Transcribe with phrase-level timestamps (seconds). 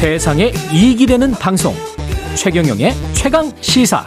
[0.00, 1.74] 세상에 이익이 되는 방송
[2.34, 4.02] 최경영의 최강 시사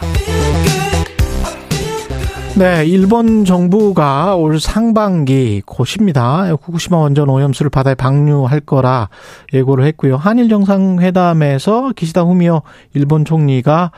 [2.58, 6.50] 네, 일본 정부가 올 상반기 곧입니다.
[6.50, 9.08] 후쿠시마 원전 오염수를 바다에 방류할 거라
[9.52, 10.16] 예고를 했고요.
[10.16, 12.62] 한일 정상회담에서 기시다 후미오
[12.94, 13.92] 일본 총리가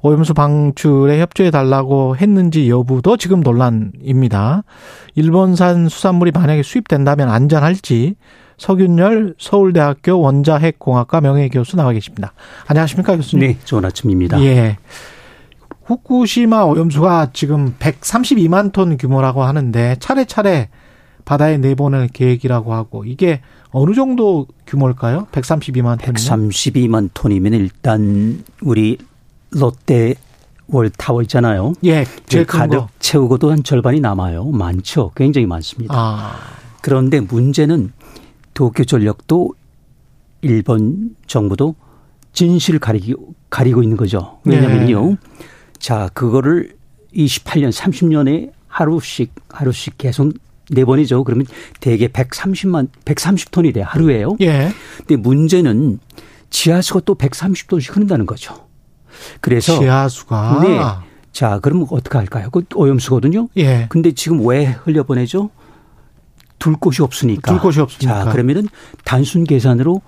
[0.00, 4.64] 오염수 방출에 협조해 달라고 했는지 여부도 지금 논란입니다.
[5.16, 8.14] 일본산 수산물이 만약에 수입된다면 안전할지
[8.58, 12.32] 서균열 서울대학교 원자핵공학과 명예교수 나와 계십니다.
[12.66, 13.48] 안녕하십니까 교수님?
[13.52, 14.40] 네, 좋은 아침입니다.
[14.42, 14.78] 예.
[15.84, 20.68] 후쿠시마 오염수가 지금 132만 톤 규모라고 하는데 차례차례
[21.24, 25.26] 바다에 내보낼 계획이라고 하고 이게 어느 정도 규모일까요?
[25.32, 26.14] 132만 톤이면?
[26.14, 28.98] 132만 톤이면 일단 우리
[29.50, 30.14] 롯데
[30.68, 31.74] 월타워 있잖아요.
[31.84, 32.88] 예, 제일 가득 거.
[32.98, 34.46] 채우고도 한 절반이 남아요.
[34.46, 35.10] 많죠.
[35.14, 35.94] 굉장히 많습니다.
[35.96, 36.36] 아,
[36.80, 37.92] 그런데 문제는
[38.54, 39.54] 도쿄 전력도
[40.42, 41.74] 일본 정부도
[42.32, 44.38] 진실을 가리고, 가리고 있는 거죠.
[44.44, 45.10] 왜냐면요.
[45.10, 45.16] 네.
[45.78, 46.76] 자, 그거를
[47.14, 50.32] 28년, 30년에 하루씩, 하루씩 계속
[50.70, 51.24] 내보내죠.
[51.24, 51.46] 그러면
[51.80, 54.36] 대개 130만, 130톤이 돼, 하루에요.
[54.40, 54.70] 예.
[54.98, 55.98] 근데 문제는
[56.50, 58.68] 지하수가 또 130톤씩 흐른다는 거죠.
[59.40, 59.78] 그래서.
[59.78, 60.60] 지하수가.
[60.62, 60.80] 네.
[61.32, 62.48] 자, 그러면 어떻게 할까요?
[62.50, 63.48] 그 오염수거든요.
[63.56, 63.86] 예.
[63.88, 65.50] 근데 지금 왜 흘려보내죠?
[66.62, 67.50] 둘 곳이 없으니까.
[67.50, 68.24] 둘 곳이 없으니까.
[68.24, 68.68] 자, 그러면은
[69.04, 70.00] 단순 계산으로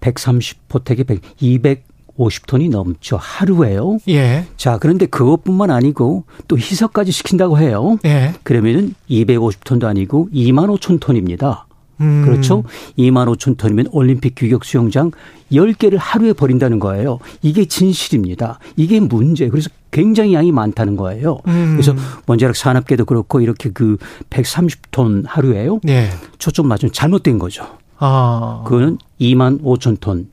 [0.00, 3.18] 130 포택에 100, 250톤이 넘죠.
[3.20, 3.98] 하루에요.
[4.08, 4.46] 예.
[4.56, 7.98] 자, 그런데 그것뿐만 아니고 또 희석까지 시킨다고 해요.
[8.06, 8.32] 예.
[8.42, 11.66] 그러면은 250톤도 아니고 2만 5천 톤입니다.
[12.00, 12.22] 음.
[12.24, 12.64] 그렇죠?
[12.98, 15.10] 2만 5천 톤이면 올림픽 규격 수영장
[15.52, 17.18] 10개를 하루에 버린다는 거예요.
[17.42, 18.58] 이게 진실입니다.
[18.76, 19.48] 이게 문제.
[19.48, 21.40] 그래서 굉장히 양이 많다는 거예요.
[21.46, 21.72] 음.
[21.72, 21.94] 그래서
[22.26, 23.98] 원자력 산업계도 그렇고 이렇게 그
[24.30, 25.80] 130톤 하루에요.
[25.88, 26.08] 예.
[26.38, 27.66] 초점 맞으면 잘못된 거죠.
[27.98, 28.62] 아.
[28.64, 30.28] 그거는 2만 5천 톤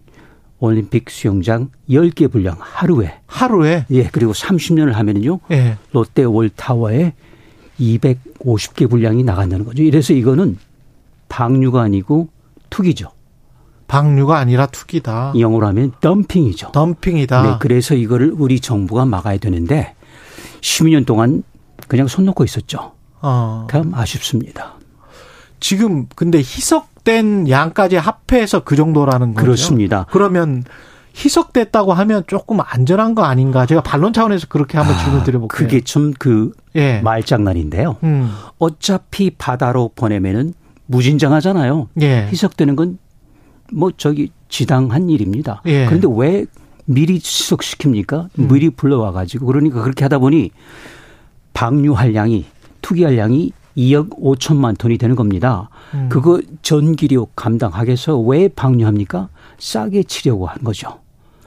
[0.60, 3.20] 올림픽 수영장 10개 분량 하루에.
[3.28, 3.86] 하루에.
[3.92, 5.40] 예, 그리고 30년을 하면은요.
[5.52, 5.78] 예.
[5.92, 7.14] 롯데 월타워에
[7.80, 9.84] 250개 분량이 나간다는 거죠.
[9.84, 10.58] 이래서 이거는
[11.30, 12.30] 방류가 아니고
[12.70, 13.12] 투기죠.
[13.88, 15.34] 방류가 아니라 투기다.
[15.38, 16.72] 영어로 하면 덤핑이죠.
[16.72, 17.42] 덤핑이다.
[17.42, 19.96] 네, 그래서 이거를 우리 정부가 막아야 되는데
[20.62, 21.44] 12년 동안
[21.88, 22.94] 그냥 손 놓고 있었죠.
[23.22, 23.68] 어.
[23.70, 24.76] 참 아쉽습니다.
[25.60, 29.46] 지금 근데 희석된 양까지 합해서 그 정도라는 거죠.
[29.46, 30.06] 그렇습니다.
[30.12, 30.64] 그러면
[31.16, 33.66] 희석됐다고 하면 조금 안전한 거 아닌가?
[33.66, 35.48] 제가 반론 차원에서 그렇게 한번 질문 드려볼게요.
[35.58, 37.02] 그게 좀그 예.
[37.02, 37.98] 말장난인데요.
[38.04, 38.32] 음.
[38.58, 40.54] 어차피 바다로 보내면은
[40.90, 41.90] 무진장하잖아요.
[42.02, 42.28] 예.
[42.32, 42.98] 희석되는 건
[43.72, 45.62] 뭐 저기 지당한 일입니다.
[45.66, 45.86] 예.
[45.86, 46.46] 그런데 왜
[46.86, 48.30] 미리 희석시킵니까?
[48.40, 48.48] 음.
[48.48, 50.52] 미리 불러와 가지고 그러니까 그렇게 하다 보니
[51.54, 52.46] 방류할 양이
[52.82, 55.70] 투기할 양이 2억 5천만 톤이 되는 겁니다.
[55.94, 56.10] 음.
[56.10, 59.30] 그거 전기료 감당하겠어 왜 방류합니까?
[59.58, 61.00] 싸게 치려고 하는 거죠.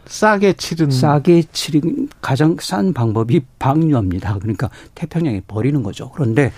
[0.06, 4.38] 싸게 치른 싸게 치는 가장 싼 방법이 방류합니다.
[4.38, 6.10] 그러니까 태평양에 버리는 거죠.
[6.10, 6.52] 그런데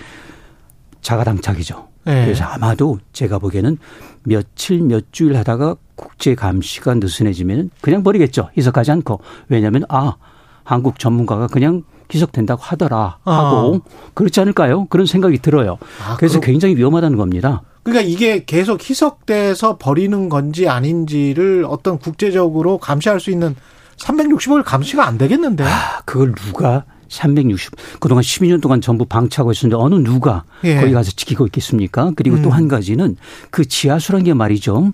[1.03, 1.94] 자가당착이죠.
[2.07, 2.25] 예.
[2.25, 3.79] 그래서 아마도 제가 보기에는
[4.25, 8.51] 며칠 몇 주일 하다가 국제 감시가 느슨해지면 그냥 버리겠죠.
[8.57, 9.21] 희석하지 않고.
[9.49, 10.17] 왜냐하면 아
[10.65, 11.83] 한국 전문가가 그냥
[12.13, 13.81] 희석된다고 하더라 하고
[14.15, 14.87] 그렇지 않을까요?
[14.87, 15.79] 그런 생각이 들어요.
[16.07, 17.63] 아, 그래서 그렇- 굉장히 위험하다는 겁니다.
[17.83, 23.55] 그러니까 이게 계속 희석돼서 버리는 건지 아닌지를 어떤 국제적으로 감시할 수 있는
[23.97, 25.65] 365일 감시가 안 되겠는데.
[25.65, 30.81] 아, 그걸 누가 360 그동안 12년 동안 전부 방치하고 있었는데 어느 누가 예.
[30.81, 32.13] 거기 가서 지키고 있겠습니까?
[32.17, 32.53] 그리고 또 음.
[32.53, 33.17] 한 가지는
[33.51, 34.93] 그 지하수란 게 말이죠.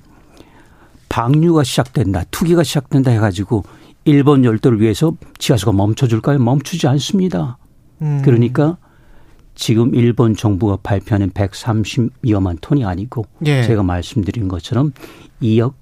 [1.08, 3.64] 방류가 시작된다, 투기가 시작된다 해가지고
[4.04, 6.38] 일본 열도를 위해서 지하수가 멈춰줄까요?
[6.38, 7.58] 멈추지 않습니다.
[8.00, 8.22] 음.
[8.24, 8.78] 그러니까
[9.54, 13.62] 지금 일본 정부가 발표하는 130여만 톤이 아니고 예.
[13.62, 14.92] 제가 말씀드린 것처럼
[15.42, 15.74] 2억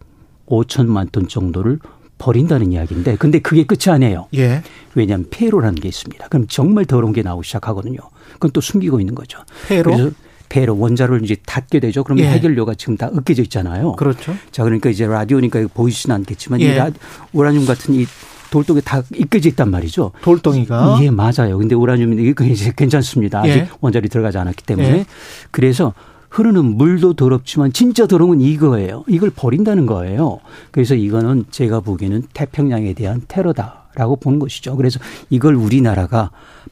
[0.47, 1.79] 5천만 톤 정도를
[2.19, 4.29] 버린다는 이야기인데 근데 그게 끝이 아니에요.
[4.35, 4.63] 예.
[4.95, 6.29] 왜냐하면 폐로라는 게 있습니다.
[6.29, 7.99] 그럼 정말 더러운 게 나오기 시작하거든요.
[8.35, 9.39] 그건 또 숨기고 있는 거죠.
[9.69, 9.93] 폐로?
[9.93, 10.11] 그래서
[10.49, 12.05] 폐로 원자를 이제 닫게 되죠.
[12.05, 12.31] 그러면 예.
[12.31, 13.93] 해결료가 지금 다 으깨져 있잖아요.
[13.93, 14.35] 그렇죠.
[14.51, 16.75] 자 그러니까 이제 라디오니까 보이지는 않겠지만 이 예.
[16.77, 16.91] 라,
[17.33, 18.07] 우라늄 같은 이
[18.51, 20.13] 돌독에 다 으깨져 있단 말이죠.
[20.23, 21.01] 돌덩이가.
[21.03, 21.59] 예, 맞아요.
[21.59, 23.41] 근데 우라늄이 이제 괜찮습니다.
[23.41, 23.69] 아직 예.
[23.81, 24.89] 원자리 들어가지 않았기 때문에.
[24.89, 25.07] 예.
[25.51, 25.93] 그래서
[26.31, 29.05] 흐르는 물도 더럽지만 진짜 더러운 건 이거예요.
[29.09, 30.41] 이걸 버린다는 거예요.
[30.71, 34.77] 그래서 이거는 제가 보기에는 태평양에 대한 테러다라고 보는 것이죠.
[34.77, 36.31] 그래서 이걸 우리나라가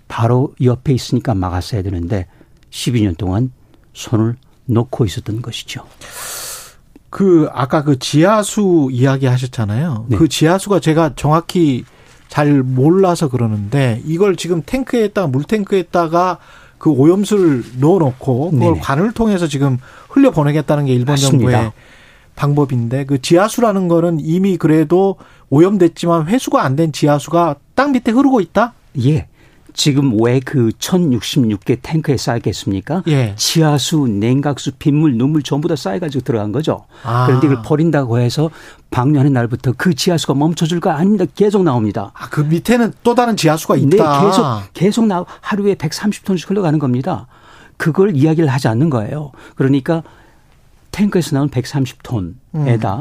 [0.08, 2.26] 바로 옆에 있으니까 막았어야 되는데
[2.70, 3.50] 12년 동안
[3.94, 4.36] 손을
[4.66, 5.84] 놓고 있었던 것이죠.
[7.08, 10.06] 그 아까 그 지하수 이야기 하셨잖아요.
[10.08, 10.16] 네.
[10.16, 11.84] 그 지하수가 제가 정확히
[12.28, 16.38] 잘 몰라서 그러는데 이걸 지금 탱크에다가 물탱크에다가
[16.78, 18.80] 그 오염수를 넣어놓고 그걸 네네.
[18.80, 19.78] 관을 통해서 지금
[20.08, 21.50] 흘려 보내겠다는 게 일본 맞습니다.
[21.50, 21.72] 정부의
[22.34, 25.16] 방법인데 그 지하수라는 거는 이미 그래도
[25.50, 28.74] 오염됐지만 회수가 안 된 지하수가 땅 밑에 흐르고 있다?
[29.04, 29.26] 예.
[29.76, 33.02] 지금 왜 그 1066개 탱크에 쌓였겠습니까?
[33.08, 33.34] 예.
[33.36, 36.86] 지하수, 냉각수, 빗물, 눈물 전부 다 쌓여가지고 들어간 거죠.
[37.04, 37.26] 아.
[37.26, 38.50] 그런데 이걸 버린다고 해서
[38.90, 40.96] 방류하는 날부터 그 지하수가 멈춰줄까?
[40.96, 41.26] 아닙니다.
[41.34, 42.10] 계속 나옵니다.
[42.14, 44.20] 아, 그 밑에는 또 다른 지하수가 있다.
[44.20, 47.26] 네, 계속, 계속 나, 하루에 130톤씩 흘러가는 겁니다.
[47.76, 49.32] 그걸 이야기를 하지 않는 거예요.
[49.56, 50.02] 그러니까
[50.92, 52.34] 탱크에서 나온 130톤에다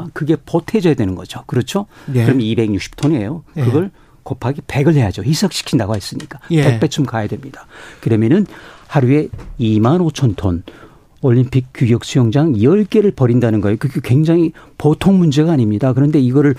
[0.04, 0.10] 음.
[0.12, 1.42] 그게 보태져야 되는 거죠.
[1.46, 1.86] 그렇죠?
[2.14, 2.24] 예.
[2.26, 3.42] 그럼 260톤이에요.
[3.56, 3.64] 예.
[3.64, 3.90] 그걸
[4.26, 5.22] 곱하기 100을 해야죠.
[5.22, 6.40] 희석시킨다고 했으니까.
[6.50, 6.78] 예.
[6.78, 7.66] 100배쯤 가야 됩니다.
[8.02, 8.44] 그러면은
[8.88, 9.28] 하루에
[9.58, 10.62] 2만 5천 톤
[11.22, 13.76] 올림픽 규격 수영장 10개를 버린다는 거예요.
[13.78, 15.92] 그게 굉장히 보통 문제가 아닙니다.
[15.92, 16.54] 그런데 이거를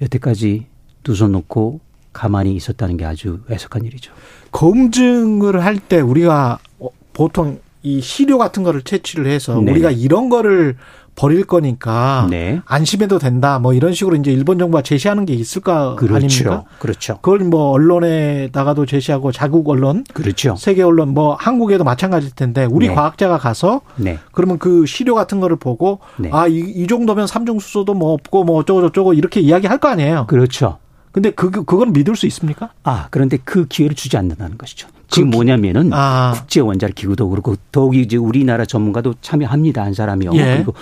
[0.00, 0.66] 여태까지
[1.02, 1.80] 두 손 놓고
[2.12, 4.12] 가만히 있었다는 게 아주 애석한 일이죠.
[4.52, 9.70] 검증을 할 때 우리가 어, 보통 이 시료 같은 거를 채취를 해서 네.
[9.72, 10.76] 우리가 이런 거를
[11.18, 12.60] 버릴 거니까 네.
[12.64, 13.58] 안심해도 된다.
[13.58, 16.14] 뭐 이런 식으로 이제 일본 정부가 제시하는 게 있을까 그렇죠.
[16.14, 16.64] 아닙니까?
[16.78, 17.18] 그렇죠.
[17.20, 20.54] 그걸 뭐 언론에다가도 제시하고 자국 언론, 그렇죠.
[20.56, 22.94] 세계 언론 뭐 한국에도 마찬가지일 텐데 우리 네.
[22.94, 24.20] 과학자가 가서 네.
[24.30, 26.30] 그러면 그 시료 같은 거를 보고 네.
[26.32, 30.26] 아, 이, 이 정도면 삼중 수소도 뭐 없고 뭐 어쩌고 저쩌고 이렇게 이야기할 거 아니에요.
[30.28, 30.78] 그렇죠.
[31.12, 32.70] 근데 그 그건 믿을 수 있습니까?
[32.84, 34.88] 아, 그런데 그 기회를 주지 않는다는 것이죠.
[35.08, 36.32] 지금 그 기- 뭐냐면은 아.
[36.36, 39.82] 국제 원자력 기구도 그렇고 더욱이 이제 우리나라 전문가도 참여합니다.
[39.82, 40.32] 한 사람이요.
[40.34, 40.56] 예.
[40.56, 40.74] 그리고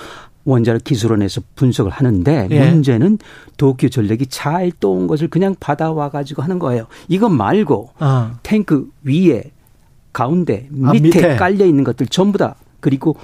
[0.44, 2.70] 원자력 기술원에서 분석을 하는데 예.
[2.70, 3.18] 문제는
[3.56, 6.86] 도쿄 전력이 잘 떠온 것을 그냥 받아와 가지고 하는 거예요.
[7.08, 8.38] 이것 말고 아.
[8.42, 9.50] 탱크 위에
[10.12, 11.36] 가운데 아, 밑에, 밑에.
[11.36, 13.16] 깔려 있는 것들 전부 다 그리고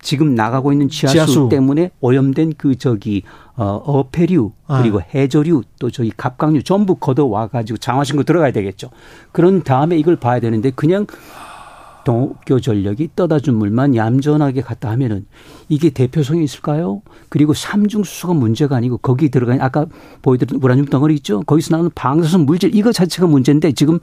[0.00, 1.48] 지금 나가고 있는 지하수, 지하수.
[1.50, 3.22] 때문에 오염된 그 저기
[3.56, 4.80] 어 어패류 아.
[4.80, 8.90] 그리고 해저류 또 저기 갑각류 전부 걷어 와 가지고 장화신고 들어가야 되겠죠.
[9.32, 11.06] 그런 다음에 이걸 봐야 되는데 그냥
[12.04, 15.26] 도쿄 전력이 떠다 준 물만 얌전하게 갖다 하면은
[15.68, 17.02] 이게 대표성이 있을까요?
[17.28, 19.84] 그리고 삼중 수소가 문제가 아니고 거기 들어간 아까
[20.22, 21.42] 보여드린 우라늄 덩어리 있죠?
[21.42, 23.98] 거기서 나오는 방사선 물질 이거 자체가 문제인데 지금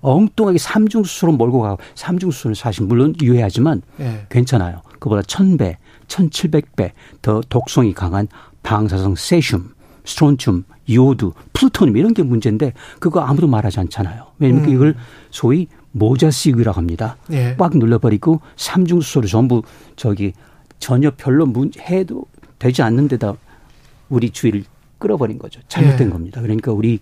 [0.00, 4.26] 엉뚱하게 삼중 수소로 몰고 가고 삼중 수소는 사실 물론 유해하지만 예.
[4.28, 4.82] 괜찮아요.
[5.00, 5.76] 그보다 1000배,
[6.06, 6.92] 1700배
[7.22, 8.28] 더 독성이 강한
[8.62, 9.74] 방사성 세슘,
[10.04, 14.26] 스트론튬, 요오드, 플루토늄 이런 게 문제인데 그거 아무도 말하지 않잖아요.
[14.38, 14.74] 왜냐하면 음.
[14.74, 14.94] 이걸
[15.30, 17.16] 소위 모자식이라고 합니다.
[17.32, 17.56] 예.
[17.58, 19.62] 꽉 눌러버리고 삼중수소를 전부
[19.96, 20.32] 저기
[20.78, 22.24] 전혀 별로 문, 해도
[22.58, 23.34] 되지 않는 데다
[24.08, 24.64] 우리 주위를
[24.98, 25.60] 끌어버린 거죠.
[25.68, 26.12] 잘못된 예.
[26.12, 26.40] 겁니다.
[26.40, 26.98] 그러니까 우리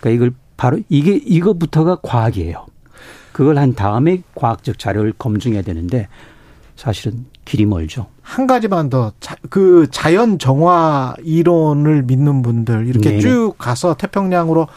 [0.00, 2.66] 그러니까 이걸 바로 이게 이것부터가 과학이에요.
[3.32, 6.08] 그걸 한 다음에 과학적 자료를 검증해야 되는데
[6.76, 8.06] 사실은 길이 멀죠.
[8.22, 9.12] 한 가지만 더
[9.48, 13.20] 그 자연 정화 이론을 믿는 분들 이렇게 네네.
[13.20, 14.68] 쭉 가서 태평양으로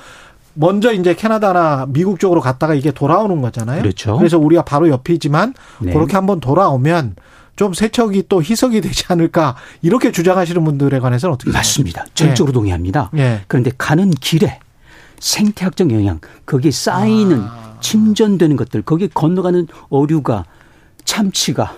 [0.54, 3.81] 먼저 이제 캐나다나 미국 쪽으로 갔다가 이게 돌아오는 거잖아요.
[3.81, 4.19] 그렇죠.
[4.22, 5.94] 래서 우리가 바로 옆이지만 네.
[5.94, 7.16] 그렇게 한번 돌아오면
[7.56, 12.06] 좀 세척이 또 희석이 되지 않을까 이렇게 주장하시는 분들에 관해서는 어떻게 맞습니다.
[12.13, 13.12] 전적으로 동의합니다.
[13.18, 13.42] 예.
[13.48, 14.60] 그런데 가는 길에
[15.19, 17.78] 생태학적 영향, 거기에 쌓이는 아.
[17.81, 20.45] 침전되는 것들, 거기에 건너가는 어류가
[21.04, 21.74] 참치가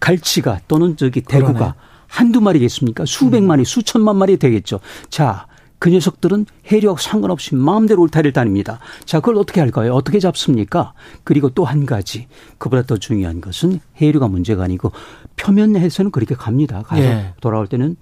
[0.00, 1.68] 갈치가 또는 저기 대구가 그러네.
[1.70, 1.90] 음.
[2.08, 3.04] 한두 마리겠습니까?
[3.06, 4.80] 수백 마리, 수천만 마리 되겠죠.
[5.10, 5.46] 자,
[5.78, 8.80] 그 녀석들은 해류하고 상관없이 마음대로 울타리를 다닙니다.
[9.04, 9.94] 자, 그걸 어떻게 할까요?
[9.94, 10.92] 어떻게 잡습니까?
[11.24, 12.26] 그리고 또 한 가지,
[12.58, 14.90] 그보다 더 중요한 것은 해류가 문제가 아니고
[15.36, 16.82] 표면에서는 그렇게 갑니다.
[16.82, 17.34] 가서 예.
[17.40, 17.96] 돌아올 때는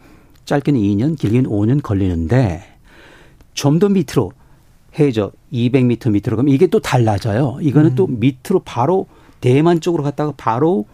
[0.46, 2.64] 짧게는 2년, 길게는 5년 걸리는데
[3.54, 4.32] 좀 더 밑으로
[4.98, 7.58] 해저 200m 밑으로 가면 이게 또 달라져요.
[7.60, 8.18] 이거는 또 음.
[8.18, 9.06] 밑으로 바로
[9.40, 10.86] 대만 쪽으로 갔다가 바로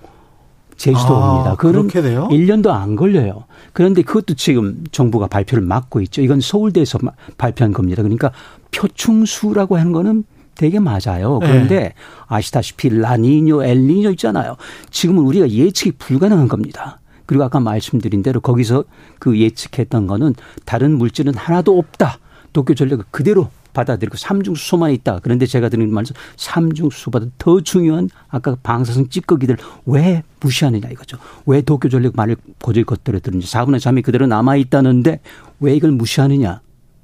[0.76, 1.56] 제주도 아.
[1.56, 2.28] 그거는 그렇게 돼요?
[2.30, 3.44] 1년도 안 걸려요.
[3.72, 6.22] 그런데 그것도 지금 정부가 발표를 막고 있죠.
[6.22, 8.02] 이건 서울대에서 마- 발표한 겁니다.
[8.02, 8.32] 그러니까
[8.72, 11.38] 표충수라고 하는 거는 되게 맞아요.
[11.40, 11.48] 네.
[11.48, 11.94] 그런데
[12.26, 14.56] 아시다시피 라니뇨, 엘니뇨 있잖아요.
[14.90, 17.00] 지금은 우리가 예측이 불가능한 겁니다.
[17.26, 18.84] 그리고 아까 말씀드린 대로 거기서
[19.18, 22.18] 그 예측했던 거는 다른 물질은 하나도 없다.
[22.52, 25.18] 도쿄 전력을 그대로 받아들이고 삼중수소만 있다.
[25.22, 31.18] 그런데 제가 드리는 말씀 삼중수소보다 더 중요한 아까 방사성 찌꺼기들 왜 무시하느냐 이거죠.
[31.44, 35.20] 왜 도쿄 전력 말을 고질 겉들여들는지 4분의 3이 그대로 남아 있다는데
[35.60, 36.60] 왜 이걸 무시하느냐.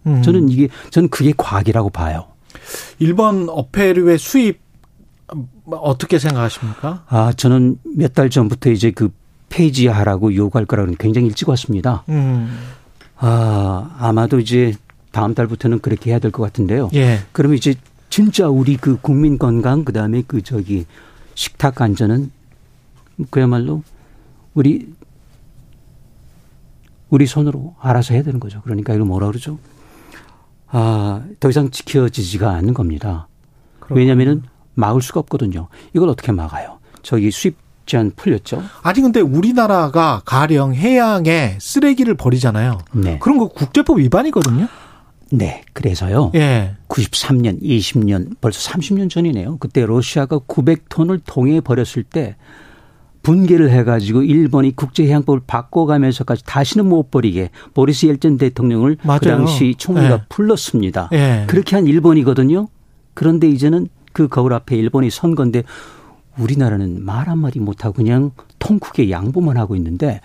[0.07, 0.23] 음.
[0.23, 2.25] 저는 이게 저는 그게 과학이라고 봐요.
[2.99, 4.61] 일본 어패류의 수입
[5.71, 7.05] 어떻게 생각하십니까?
[7.09, 9.11] 아 저는 몇 달 전부터 이제 그
[9.51, 12.05] 폐지하라고 요구할 거라고 굉장히 일찍 왔습니다.
[12.09, 12.59] 음.
[13.17, 14.75] 아 아마도 이제
[15.13, 16.91] 다음 달부터는 그렇게 해야 될 것 같은데요.
[16.95, 17.19] 예.
[17.33, 17.75] 그러면 이제
[18.09, 20.87] 진짜 우리 그 국민 건강 그다음에 그 저기
[21.35, 22.31] 식탁 안전은
[23.31, 23.83] 그야말로
[24.55, 24.93] 우리
[27.09, 28.61] 우리 손으로 알아서 해야 되는 거죠.
[28.63, 29.59] 그러니까 이걸 뭐라 그러죠?
[30.69, 33.27] 아, 더 이상 지켜지지가 않는 겁니다.
[33.89, 34.43] 왜냐하면은
[34.75, 35.67] 막을 수가 없거든요.
[35.95, 36.79] 이걸 어떻게 막아요?
[37.03, 38.63] 저기 수입 제한 풀렸죠.
[38.83, 42.79] 아니 근데 우리나라가 가령 해양에 쓰레기를 버리잖아요.
[42.93, 43.19] 네.
[43.19, 44.69] 그런 거 국제법 위반이거든요.
[45.31, 45.63] 네.
[45.73, 46.33] 그래서요.
[46.35, 46.73] 예.
[46.89, 49.59] 93년, 20년, 벌써 30년 전이네요.
[49.59, 52.37] 그때 러시아가 900톤을 동해에 버렸을 때
[53.23, 59.21] 분개를 해가지고 일본이 국제해양법을 바꿔가면서까지 다시는 못 버리게 보리스 옐전 대통령을 그 맞아요.
[59.37, 60.23] 당시 총리가 예.
[60.29, 61.11] 불렀습니다.
[61.13, 61.45] 예.
[61.47, 62.69] 그렇게 한 일본이거든요.
[63.15, 65.63] 그런데 이제는 그 거울 앞에 일본이 선 건데
[66.39, 70.21] 우리나라는 말 한마디 못하고 그냥 통크게 양보만 하고 있는데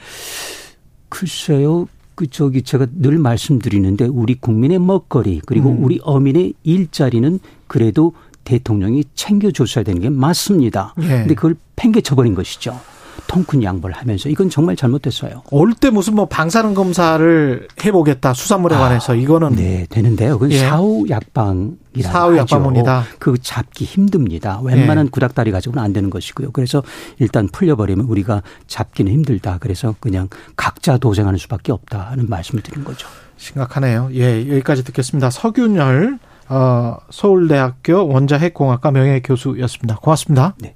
[1.09, 1.88] 글쎄요.
[2.15, 5.84] 그 저기 제가 늘 말씀드리는데 우리 국민의 먹거리 그리고 음.
[5.84, 8.13] 우리 어민의 일자리는 그래도
[8.45, 10.93] 대통령이 챙겨줬어야 되는 게 맞습니다.
[11.01, 11.07] 예.
[11.07, 12.79] 근데 그걸 팽개쳐버린 것이죠.
[13.27, 15.44] 통큰 양보를 하면서 이건 정말 잘못됐어요.
[15.51, 20.34] 올 때 무슨 뭐 방사능 검사를 해보겠다 수산물에 관해서 이거는 네, 되는데요.
[20.39, 20.60] 그건 예.
[20.60, 23.03] 사후 약방이라 사후 약방문이다.
[23.20, 24.60] 그 잡기 힘듭니다.
[24.63, 26.51] 웬만한 구닥다리 가지고는 안 되는 것이고요.
[26.51, 26.82] 그래서
[27.20, 29.58] 일단 풀려버리면 우리가 잡기는 힘들다.
[29.60, 33.08] 그래서 그냥 각자 도생하는 수밖에 없다는 말씀을 드린 거죠.
[33.38, 34.10] 심각하네요.
[34.13, 35.29] 예, 여기까지 듣겠습니다.
[35.29, 39.96] 서균열 어, 서울대학교 원자핵공학과 명예교수였습니다.
[39.98, 40.53] 고맙습니다.
[40.60, 40.75] 네.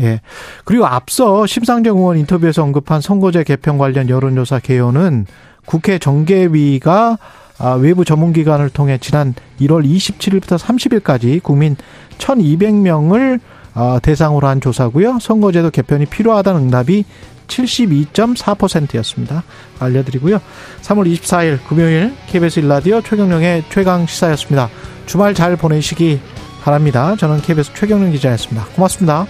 [0.00, 0.20] 예.
[0.64, 5.26] 그리고 앞서 심상정 의원 인터뷰에서 언급한 선거제 개편 관련 여론조사 개요는
[5.64, 7.18] 국회 정계위가
[7.58, 11.76] 아, 외부 전문기관을 통해 지난 1월 27일부터 30일까지 국민
[12.18, 13.40] 1,200명을
[13.74, 15.18] 어, 대상으로 한 조사고요.
[15.20, 17.04] 선거제도 개편이 필요하다는 응답이
[17.46, 19.44] 72.4%였습니다.
[19.78, 20.40] 알려드리고요.
[20.82, 24.68] 3월 24일 금요일 KBS 일라디오 최경령의 최강 시사였습니다.
[25.06, 26.20] 주말 잘 보내시기
[26.62, 27.16] 바랍니다.
[27.16, 28.66] 저는 KBS 최경령 기자였습니다.
[28.74, 29.26] 고맙습니다.